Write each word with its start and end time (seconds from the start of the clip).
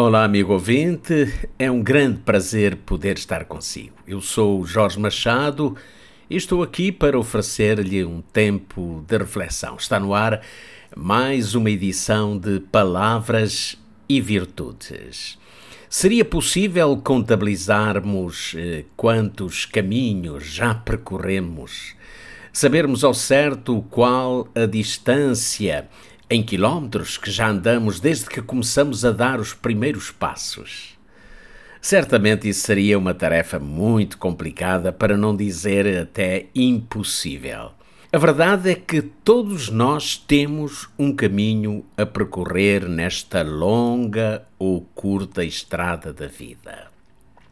Olá, 0.00 0.22
amigo 0.22 0.52
ouvinte, 0.52 1.50
é 1.58 1.68
um 1.68 1.82
grande 1.82 2.20
prazer 2.20 2.76
poder 2.76 3.18
estar 3.18 3.44
consigo. 3.46 3.96
Eu 4.06 4.20
sou 4.20 4.64
Jorge 4.64 4.96
Machado 4.96 5.76
e 6.30 6.36
estou 6.36 6.62
aqui 6.62 6.92
para 6.92 7.18
oferecer-lhe 7.18 8.04
um 8.04 8.20
tempo 8.20 9.04
de 9.08 9.18
reflexão. 9.18 9.74
Está 9.74 9.98
no 9.98 10.14
ar 10.14 10.40
mais 10.96 11.56
uma 11.56 11.68
edição 11.68 12.38
de 12.38 12.60
Palavras 12.60 13.76
e 14.08 14.20
Virtudes. 14.20 15.36
Seria 15.90 16.24
possível 16.24 16.96
contabilizarmos 16.98 18.54
eh, 18.56 18.84
quantos 18.96 19.66
caminhos 19.66 20.44
já 20.46 20.76
percorremos? 20.76 21.96
Sabermos 22.52 23.02
ao 23.02 23.14
certo 23.14 23.84
qual 23.90 24.46
a 24.54 24.64
distância 24.64 25.88
em 26.30 26.42
quilómetros 26.42 27.16
que 27.16 27.30
já 27.30 27.48
andamos 27.48 28.00
desde 28.00 28.26
que 28.26 28.42
começamos 28.42 29.04
a 29.04 29.10
dar 29.10 29.40
os 29.40 29.54
primeiros 29.54 30.10
passos. 30.10 30.98
Certamente 31.80 32.48
isso 32.48 32.66
seria 32.66 32.98
uma 32.98 33.14
tarefa 33.14 33.58
muito 33.58 34.18
complicada, 34.18 34.92
para 34.92 35.16
não 35.16 35.34
dizer 35.34 36.02
até 36.02 36.46
impossível. 36.54 37.70
A 38.12 38.18
verdade 38.18 38.70
é 38.70 38.74
que 38.74 39.00
todos 39.00 39.68
nós 39.68 40.16
temos 40.16 40.88
um 40.98 41.14
caminho 41.14 41.84
a 41.96 42.04
percorrer 42.04 42.88
nesta 42.88 43.42
longa 43.42 44.46
ou 44.58 44.82
curta 44.94 45.44
estrada 45.44 46.12
da 46.12 46.26
vida. 46.26 46.88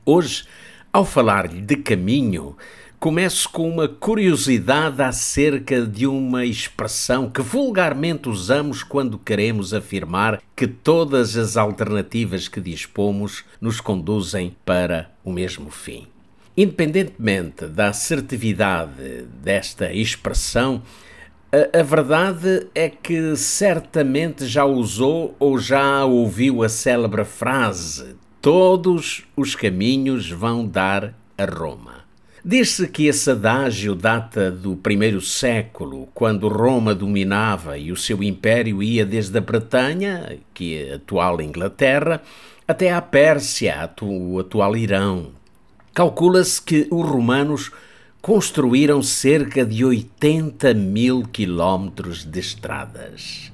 Hoje, 0.05 0.45
ao 0.93 1.05
falar-lhe 1.05 1.61
de 1.61 1.77
caminho, 1.77 2.57
Começo 2.99 3.51
com 3.51 3.69
uma 3.69 3.87
curiosidade 3.87 5.03
acerca 5.03 5.83
de 5.83 6.07
uma 6.07 6.47
expressão 6.47 7.29
que 7.31 7.43
vulgarmente 7.43 8.27
usamos 8.29 8.83
quando 8.83 9.19
queremos 9.19 9.75
afirmar 9.75 10.41
que 10.57 10.67
todas 10.67 11.37
as 11.37 11.59
alternativas 11.59 12.49
que 12.49 12.59
dispomos 12.59 13.45
nos 13.61 13.81
conduzem 13.83 14.57
para 14.65 15.11
o 15.23 15.31
mesmo 15.31 15.71
fim. 15.71 16.07
Independentemente 16.57 17.67
da 17.67 17.89
assertividade 17.89 19.27
desta 19.43 19.93
expressão, 19.93 20.83
a, 21.53 21.79
a, 21.79 21.83
verdade 21.83 22.67
é 22.75 22.89
que 22.89 23.37
certamente 23.37 24.47
já 24.47 24.65
usou 24.65 25.37
ou 25.39 25.59
já 25.59 26.03
ouviu 26.07 26.63
a 26.63 26.69
célebre 26.69 27.27
frase: 27.27 28.17
Todos 28.41 29.25
os 29.37 29.55
caminhos 29.55 30.31
vão 30.31 30.67
dar 30.67 31.15
a 31.37 31.45
Roma. 31.45 32.06
Diz-se 32.49 32.87
que 32.87 33.09
esse 33.09 33.29
adágio 33.29 33.93
data 33.97 34.53
do 34.53 34.77
primeiro 34.77 35.21
século, 35.21 36.09
quando 36.15 36.47
Roma 36.47 36.95
dominava 36.95 37.77
e 37.77 37.91
o 37.91 37.97
seu 37.97 38.23
império 38.23 38.81
ia 38.81 39.05
desde 39.05 39.37
a 39.37 39.41
Bretanha, 39.41 40.39
que 40.55 40.77
é 40.77 40.93
a 40.93 40.95
atual 40.95 41.41
Inglaterra, 41.41 42.23
até 42.69 42.93
à 42.93 43.03
Pérsia, 43.03 43.91
o 44.01 44.39
atual 44.39 44.77
Irão. 44.77 45.33
Calcula-se 45.93 46.63
que 46.63 46.87
os 46.89 47.05
romanos 47.05 47.73
construíram 48.23 49.03
cerca 49.03 49.67
de 49.67 49.85
80 49.85 50.73
mil 50.73 51.25
quilómetros 51.25 52.25
de 52.25 52.39
estradas. 52.39 53.51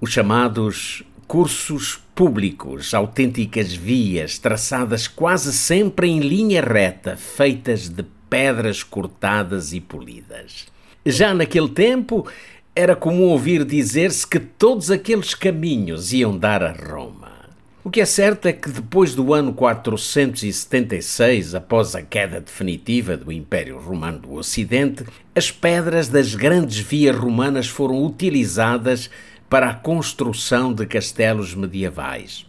Os 0.00 0.10
chamados 0.12 1.04
cursos 1.28 2.00
públicos, 2.14 2.94
autênticas 2.94 3.74
vias 3.74 4.38
traçadas 4.38 5.06
quase 5.06 5.52
sempre 5.52 6.08
em 6.08 6.20
linha 6.20 6.62
reta, 6.62 7.18
feitas 7.18 7.90
de 7.90 8.02
pedras 8.30 8.82
cortadas 8.82 9.74
e 9.74 9.80
polidas. 9.80 10.66
Já 11.04 11.34
naquele 11.34 11.68
tempo, 11.68 12.26
era 12.74 12.94
comum 12.94 13.24
ouvir 13.24 13.64
dizer-se 13.64 14.26
que 14.26 14.38
todos 14.38 14.90
aqueles 14.90 15.34
caminhos 15.34 16.12
iam 16.12 16.38
dar 16.38 16.62
a 16.62 16.72
Roma. 16.72 17.28
O 17.82 17.90
que 17.90 18.00
é 18.00 18.04
certo 18.04 18.46
é 18.46 18.52
que 18.52 18.70
depois 18.70 19.14
do 19.14 19.34
ano 19.34 19.52
476, 19.54 21.54
após 21.54 21.96
a 21.96 22.02
queda 22.02 22.40
definitiva 22.40 23.16
do 23.16 23.32
Império 23.32 23.78
Romano 23.78 24.18
do 24.18 24.34
Ocidente, 24.34 25.04
as 25.34 25.50
pedras 25.50 26.08
das 26.08 26.34
grandes 26.34 26.78
vias 26.78 27.16
romanas 27.16 27.66
foram 27.66 28.04
utilizadas 28.04 29.10
para 29.48 29.70
a 29.70 29.74
construção 29.74 30.72
de 30.72 30.86
castelos 30.86 31.54
medievais. 31.54 32.46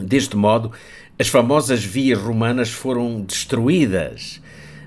Deste 0.00 0.36
modo, 0.36 0.72
as 1.18 1.28
famosas 1.28 1.84
vias 1.84 2.18
romanas 2.18 2.70
foram 2.70 3.20
destruídas 3.20 4.40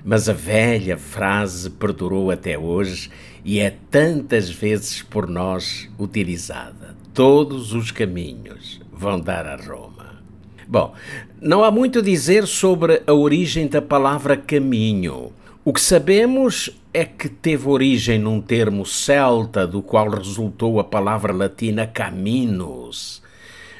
mas 0.06 0.28
a 0.28 0.32
velha 0.32 0.96
frase 0.96 1.68
perdurou 1.68 2.30
até 2.30 2.56
hoje 2.56 3.10
e 3.44 3.58
é 3.58 3.74
tantas 3.90 4.48
vezes 4.48 5.02
por 5.02 5.26
nós 5.26 5.90
utilizada. 5.98 6.94
Todos 7.12 7.72
os 7.72 7.90
caminhos 7.90 8.80
vão 8.92 9.18
dar 9.18 9.44
a 9.48 9.56
Roma. 9.56 10.22
Bom, 10.68 10.94
não 11.40 11.64
há 11.64 11.72
muito 11.72 11.98
a 11.98 12.02
dizer 12.02 12.46
sobre 12.46 13.02
a 13.04 13.12
origem 13.12 13.66
da 13.66 13.82
palavra 13.82 14.36
caminho. 14.36 15.32
O 15.64 15.72
que 15.72 15.80
sabemos 15.80 16.70
é 16.94 17.04
que 17.04 17.28
teve 17.28 17.68
origem 17.68 18.16
num 18.16 18.40
termo 18.40 18.86
celta, 18.86 19.66
do 19.66 19.82
qual 19.82 20.08
resultou 20.08 20.78
a 20.78 20.84
palavra 20.84 21.32
latina 21.32 21.84
caminus. 21.84 23.20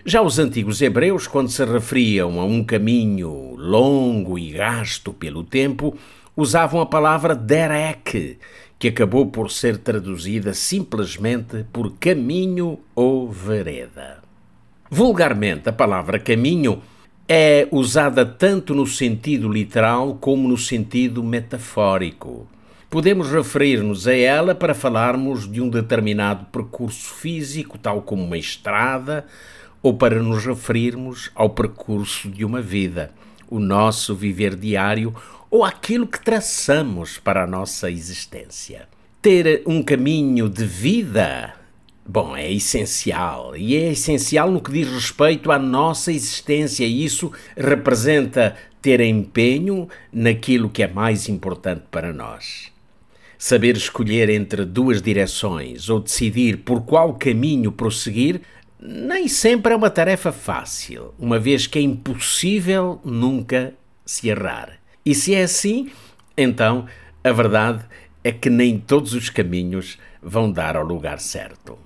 Já 0.09 0.22
os 0.22 0.39
antigos 0.39 0.81
hebreus, 0.81 1.27
quando 1.27 1.50
se 1.50 1.65
referiam 1.65 2.39
a 2.39 2.44
um 2.44 2.62
caminho 2.62 3.56
longo 3.56 4.39
e 4.39 4.53
gasto 4.53 5.12
pelo 5.12 5.43
tempo, 5.43 5.99
usavam 6.37 6.81
a 6.81 6.87
palavra 6.87 7.34
derek, 7.34 8.39
que 8.78 8.87
acabou 8.87 9.27
por 9.27 9.50
ser 9.50 9.78
traduzida 9.78 10.55
simplesmente 10.55 11.67
por 11.72 11.94
caminho 11.99 12.78
ou 12.94 13.28
vereda. 13.28 14.22
Vulgarmente, 14.89 15.69
a 15.69 15.72
palavra 15.72 16.21
caminho 16.21 16.81
é 17.28 17.67
usada 17.73 18.25
tanto 18.25 18.77
no 18.77 18.87
sentido 18.87 19.49
literal 19.49 20.19
como 20.21 20.49
no 20.49 20.56
sentido 20.56 21.21
metafórico. 21.21 22.47
Podemos 22.88 23.28
referir-nos 23.33 24.06
a 24.06 24.15
ela 24.15 24.55
para 24.55 24.73
falarmos 24.73 25.50
de 25.50 25.61
um 25.61 25.69
determinado 25.69 26.47
percurso 26.53 27.12
físico, 27.12 27.77
tal 27.77 28.03
como 28.03 28.23
uma 28.23 28.38
estrada, 28.38 29.27
ou 29.87 29.95
para 29.95 30.21
nos 30.21 30.45
referirmos 30.45 31.31
ao 31.33 31.51
percurso 31.51 32.29
de 32.29 32.45
uma 32.45 32.61
vida, 32.61 33.13
o 33.49 33.61
nosso 33.61 34.17
viver 34.17 34.57
diário 34.57 35.15
ou 35.49 35.65
aquilo 35.65 36.09
que 36.09 36.19
traçamos 36.19 37.19
para 37.19 37.45
a 37.45 37.47
nossa 37.47 37.89
existência. 37.89 38.89
Ter 39.23 39.63
um 39.65 39.85
caminho 39.85 40.49
de 40.49 40.65
vida, 40.65 41.55
bom, 42.05 42.37
é 42.37 42.53
essencial. 42.53 43.57
E 43.57 43.77
é 43.77 43.93
essencial 43.93 44.51
no 44.51 44.61
que 44.61 44.73
diz 44.73 44.89
respeito 44.89 45.53
à 45.53 45.59
nossa 45.59 46.11
existência. 46.11 46.85
E 46.85 47.05
isso 47.05 47.31
representa 47.57 48.57
ter 48.83 49.01
empenho 49.01 49.89
naquilo 50.13 50.69
que 50.69 50.83
é 50.83 50.89
mais 50.89 51.29
importante 51.29 51.85
para 51.93 52.13
nós. 52.13 52.73
Saber 53.39 53.77
escolher 53.77 54.31
entre 54.31 54.65
duas 54.65 55.01
direções 55.01 55.89
ou 55.89 56.01
decidir 56.01 56.57
por 56.65 56.83
qual 56.83 57.15
caminho 57.15 57.71
prosseguir 57.71 58.41
nem 58.81 59.26
sempre 59.28 59.72
é 59.72 59.76
uma 59.76 59.91
tarefa 59.91 60.32
fácil, 60.32 61.14
uma 61.19 61.38
vez 61.38 61.66
que 61.66 61.78
é 61.78 61.82
impossível 61.82 63.00
nunca 63.04 63.75
se 64.04 64.28
errar. 64.28 64.78
E 65.04 65.14
se 65.14 65.34
é 65.34 65.42
assim, 65.42 65.91
então 66.37 66.87
a 67.25 67.32
verdade 67.32 67.84
é 68.23 68.32
que 68.32 68.50
nem 68.50 68.78
todos 68.78 69.14
os 69.14 69.31
caminhos 69.31 69.99
vão 70.23 70.50
dar 70.50 70.76
ao 70.76 70.84
lugar 70.84 71.20
certo. 71.20 71.78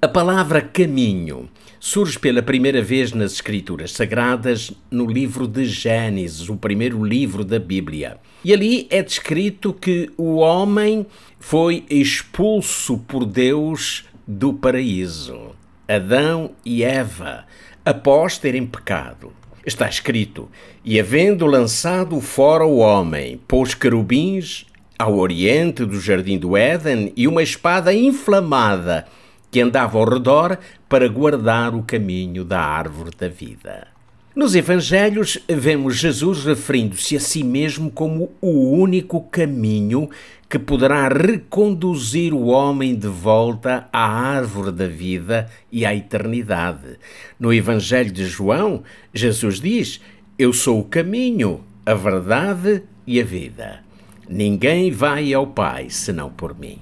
A 0.00 0.08
palavra 0.08 0.60
caminho 0.60 1.48
surge 1.78 2.18
pela 2.18 2.42
primeira 2.42 2.82
vez 2.82 3.12
nas 3.12 3.34
Escrituras 3.34 3.92
Sagradas 3.92 4.72
no 4.90 5.06
livro 5.06 5.46
de 5.46 5.64
Gênesis, 5.64 6.48
o 6.48 6.56
primeiro 6.56 7.04
livro 7.04 7.44
da 7.44 7.58
Bíblia. 7.58 8.18
E 8.44 8.52
ali 8.52 8.86
é 8.90 9.02
descrito 9.02 9.72
que 9.72 10.10
o 10.16 10.36
homem 10.36 11.06
foi 11.38 11.84
expulso 11.88 12.98
por 12.98 13.24
Deus 13.24 14.04
do 14.26 14.52
paraíso. 14.52 15.61
Adão 15.88 16.52
e 16.64 16.82
Eva, 16.84 17.44
após 17.84 18.38
terem 18.38 18.66
pecado. 18.66 19.32
Está 19.64 19.88
escrito: 19.88 20.48
E 20.84 20.98
havendo 20.98 21.46
lançado 21.46 22.20
fora 22.20 22.64
o 22.64 22.78
homem, 22.78 23.40
pôs 23.46 23.74
querubins 23.74 24.66
ao 24.98 25.16
oriente 25.18 25.84
do 25.84 26.00
jardim 26.00 26.38
do 26.38 26.56
Éden 26.56 27.12
e 27.16 27.26
uma 27.26 27.42
espada 27.42 27.92
inflamada 27.92 29.06
que 29.50 29.60
andava 29.60 29.98
ao 29.98 30.08
redor 30.08 30.58
para 30.88 31.08
guardar 31.08 31.74
o 31.74 31.82
caminho 31.82 32.44
da 32.44 32.60
árvore 32.60 33.10
da 33.18 33.28
vida. 33.28 33.91
Nos 34.34 34.54
Evangelhos, 34.54 35.38
vemos 35.46 35.96
Jesus 35.96 36.46
referindo-se 36.46 37.14
a 37.14 37.20
si 37.20 37.44
mesmo 37.44 37.90
como 37.90 38.30
o 38.40 38.70
único 38.70 39.20
caminho 39.20 40.08
que 40.48 40.58
poderá 40.58 41.06
reconduzir 41.06 42.32
o 42.32 42.46
homem 42.46 42.94
de 42.94 43.08
volta 43.08 43.90
à 43.92 44.08
árvore 44.10 44.72
da 44.72 44.86
vida 44.86 45.50
e 45.70 45.84
à 45.84 45.94
eternidade. 45.94 46.98
No 47.38 47.52
Evangelho 47.52 48.10
de 48.10 48.24
João, 48.24 48.82
Jesus 49.12 49.60
diz: 49.60 50.00
Eu 50.38 50.54
sou 50.54 50.80
o 50.80 50.84
caminho, 50.84 51.60
a 51.84 51.92
verdade 51.92 52.84
e 53.06 53.20
a 53.20 53.24
vida. 53.24 53.80
Ninguém 54.26 54.90
vai 54.90 55.34
ao 55.34 55.46
Pai 55.46 55.90
senão 55.90 56.30
por 56.30 56.58
mim. 56.58 56.78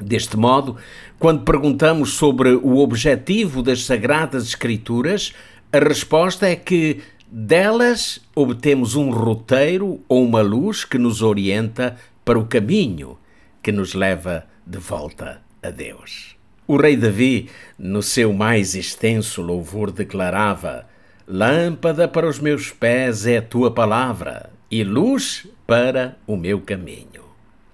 Deste 0.00 0.36
modo, 0.36 0.76
quando 1.18 1.42
perguntamos 1.42 2.12
sobre 2.12 2.50
o 2.50 2.78
objetivo 2.78 3.60
das 3.60 3.84
Sagradas 3.84 4.44
Escrituras, 4.44 5.34
a 5.72 5.78
resposta 5.78 6.48
é 6.48 6.56
que 6.56 7.00
delas 7.30 8.20
obtemos 8.34 8.96
um 8.96 9.10
roteiro 9.10 10.00
ou 10.08 10.24
uma 10.24 10.42
luz 10.42 10.84
que 10.84 10.98
nos 10.98 11.22
orienta 11.22 11.96
para 12.24 12.38
o 12.38 12.44
caminho 12.44 13.16
que 13.62 13.70
nos 13.70 13.94
leva 13.94 14.46
de 14.66 14.78
volta 14.78 15.40
a 15.62 15.70
Deus. 15.70 16.34
O 16.66 16.76
rei 16.76 16.96
Davi, 16.96 17.48
no 17.78 18.02
seu 18.02 18.32
mais 18.32 18.74
extenso 18.74 19.42
louvor, 19.42 19.92
declarava: 19.92 20.88
Lâmpada 21.26 22.08
para 22.08 22.28
os 22.28 22.40
meus 22.40 22.72
pés 22.72 23.24
é 23.24 23.36
a 23.36 23.42
tua 23.42 23.70
palavra 23.70 24.50
e 24.68 24.82
luz 24.82 25.46
para 25.68 26.16
o 26.26 26.36
meu 26.36 26.60
caminho. 26.60 27.30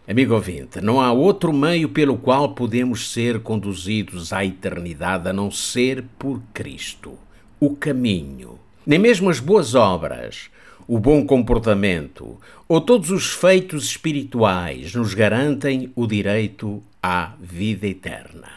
Amigo 0.06 0.34
ouvinte, 0.34 0.82
não 0.82 1.00
há 1.00 1.10
outro 1.12 1.50
meio 1.50 1.88
pelo 1.88 2.18
qual 2.18 2.54
podemos 2.54 3.10
ser 3.10 3.40
conduzidos 3.40 4.34
à 4.34 4.44
eternidade 4.44 5.28
a 5.30 5.32
não 5.32 5.50
ser 5.50 6.04
por 6.18 6.42
Cristo 6.52 7.18
o 7.58 7.74
caminho. 7.74 8.58
Nem 8.86 8.98
mesmo 8.98 9.30
as 9.30 9.40
boas 9.40 9.74
obras, 9.74 10.50
o 10.86 10.98
bom 10.98 11.26
comportamento 11.26 12.38
ou 12.68 12.80
todos 12.80 13.10
os 13.10 13.32
feitos 13.32 13.86
espirituais 13.86 14.94
nos 14.94 15.14
garantem 15.14 15.90
o 15.96 16.06
direito 16.06 16.82
à 17.02 17.32
vida 17.40 17.86
eterna. 17.86 18.48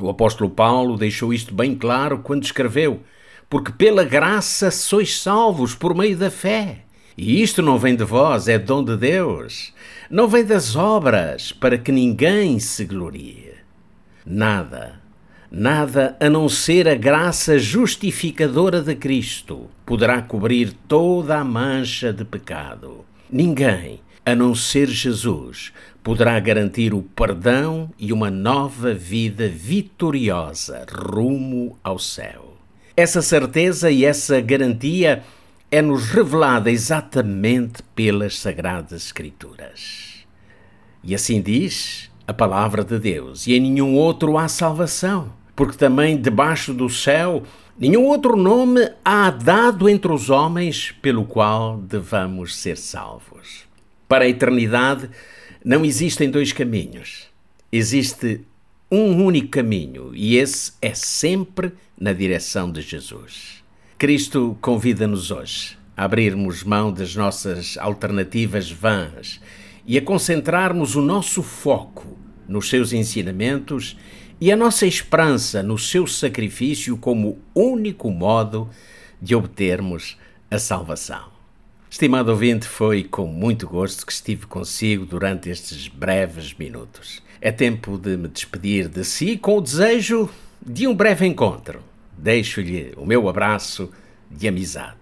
O 0.00 0.08
apóstolo 0.08 0.48
Paulo 0.48 0.96
deixou 0.96 1.32
isto 1.32 1.54
bem 1.54 1.74
claro 1.74 2.18
quando 2.18 2.44
escreveu: 2.44 3.02
Porque 3.50 3.72
pela 3.72 4.04
graça 4.04 4.70
sois 4.70 5.20
salvos 5.20 5.74
por 5.74 5.94
meio 5.94 6.16
da 6.16 6.30
fé. 6.30 6.84
E 7.16 7.42
isto 7.42 7.60
não 7.60 7.78
vem 7.78 7.96
de 7.96 8.04
vós, 8.04 8.46
é 8.46 8.58
dom 8.58 8.84
de 8.84 8.96
Deus. 8.96 9.72
Não 10.08 10.28
vem 10.28 10.44
das 10.44 10.76
obras, 10.76 11.50
para 11.50 11.76
que 11.76 11.90
ninguém 11.90 12.60
se 12.60 12.84
glorie. 12.84 13.54
Nada 14.24 15.07
Nada 15.50 16.14
a 16.20 16.28
não 16.28 16.46
ser 16.46 16.86
a 16.86 16.94
graça 16.94 17.58
justificadora 17.58 18.82
de 18.82 18.94
Cristo 18.94 19.66
poderá 19.86 20.20
cobrir 20.20 20.74
toda 20.86 21.38
a 21.38 21.44
mancha 21.44 22.12
de 22.12 22.22
pecado. 22.22 23.02
Ninguém, 23.30 24.00
a 24.26 24.34
não 24.34 24.54
ser 24.54 24.88
Jesus, 24.88 25.72
poderá 26.02 26.38
garantir 26.38 26.92
o 26.92 27.00
perdão 27.00 27.90
e 27.98 28.12
uma 28.12 28.30
nova 28.30 28.92
vida 28.92 29.48
vitoriosa 29.48 30.84
rumo 30.90 31.78
ao 31.82 31.98
céu. 31.98 32.58
Essa 32.94 33.22
certeza 33.22 33.90
e 33.90 34.04
essa 34.04 34.42
garantia 34.42 35.22
é-nos 35.70 36.10
revelada 36.10 36.70
exatamente 36.70 37.82
pelas 37.94 38.38
Sagradas 38.38 39.04
Escrituras. 39.04 40.26
E 41.02 41.14
assim 41.14 41.40
diz 41.40 42.10
a 42.28 42.32
palavra 42.32 42.84
de 42.84 42.96
Deus, 43.00 43.48
e 43.48 43.54
em 43.54 43.60
nenhum 43.60 43.96
outro 43.96 44.38
há 44.38 44.46
salvação 44.46 45.36
porque 45.58 45.76
também 45.76 46.16
debaixo 46.16 46.72
do 46.72 46.88
céu 46.88 47.42
nenhum 47.76 48.04
outro 48.04 48.36
nome 48.36 48.88
há 49.04 49.28
dado 49.28 49.88
entre 49.88 50.12
os 50.12 50.30
homens 50.30 50.94
pelo 51.02 51.24
qual 51.24 51.78
devamos 51.78 52.54
ser 52.54 52.76
salvos. 52.76 53.64
Para 54.06 54.24
a 54.24 54.28
eternidade 54.28 55.10
não 55.64 55.84
existem 55.84 56.30
dois 56.30 56.52
caminhos. 56.52 57.26
Existe 57.72 58.42
um 58.88 59.20
único 59.24 59.48
caminho 59.48 60.12
e 60.14 60.36
esse 60.36 60.74
é 60.80 60.94
sempre 60.94 61.72
na 62.00 62.12
direção 62.12 62.70
de 62.70 62.80
Jesus. 62.80 63.64
Cristo 63.98 64.56
convida-nos 64.60 65.32
hoje 65.32 65.76
a 65.96 66.04
abrirmos 66.04 66.62
mão 66.62 66.92
das 66.92 67.16
nossas 67.16 67.76
alternativas 67.78 68.70
vãs 68.70 69.40
e 69.88 69.96
a 69.96 70.02
concentrarmos 70.02 70.94
o 70.94 71.00
nosso 71.00 71.42
foco 71.42 72.18
nos 72.46 72.68
seus 72.68 72.92
ensinamentos 72.92 73.96
e 74.38 74.52
a 74.52 74.56
nossa 74.56 74.86
esperança 74.86 75.62
no 75.62 75.78
seu 75.78 76.06
sacrifício 76.06 76.98
como 76.98 77.38
único 77.54 78.10
modo 78.10 78.68
de 79.20 79.34
obtermos 79.34 80.18
a 80.50 80.58
salvação. 80.58 81.38
Estimado 81.90 82.30
ouvinte, 82.30 82.66
foi 82.66 83.02
com 83.02 83.26
muito 83.26 83.66
gosto 83.66 84.04
que 84.04 84.12
estive 84.12 84.46
consigo 84.46 85.06
durante 85.06 85.48
estes 85.48 85.88
breves 85.88 86.52
minutos. 86.52 87.22
É 87.40 87.50
tempo 87.50 87.96
de 87.96 88.14
me 88.14 88.28
despedir 88.28 88.88
de 88.88 89.04
si 89.04 89.38
com 89.38 89.56
o 89.56 89.60
desejo 89.60 90.28
de 90.64 90.86
um 90.86 90.94
breve 90.94 91.26
encontro. 91.26 91.80
Deixo-lhe 92.16 92.92
o 92.94 93.06
meu 93.06 93.26
abraço 93.26 93.90
de 94.30 94.48
amizade. 94.48 94.98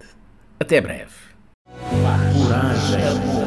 Até 0.60 0.80
breve. 0.80 1.26
Coragem, 1.90 3.02
amor, 3.02 3.46